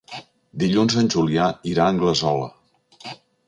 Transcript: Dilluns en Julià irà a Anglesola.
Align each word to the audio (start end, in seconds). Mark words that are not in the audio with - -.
Dilluns 0.63 0.95
en 1.03 1.11
Julià 1.17 1.51
irà 1.75 1.85
a 1.87 1.95
Anglesola. 1.95 2.51